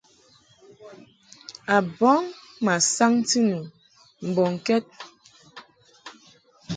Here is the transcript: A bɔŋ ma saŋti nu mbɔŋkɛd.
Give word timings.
A 1.75 1.77
bɔŋ 1.99 2.21
ma 2.63 2.73
saŋti 2.93 3.39
nu 3.49 3.59
mbɔŋkɛd. 4.27 4.83